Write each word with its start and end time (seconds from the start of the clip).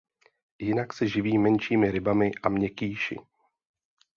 Jinak 0.59 0.93
se 0.93 1.07
živí 1.07 1.37
menšími 1.37 1.91
rybami 1.91 2.31
a 2.43 2.49
měkkýši. 2.49 3.19